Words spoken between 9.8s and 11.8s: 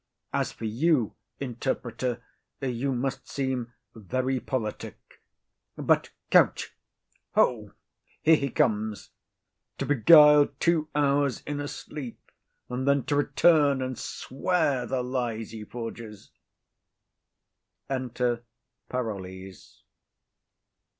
beguile two hours in a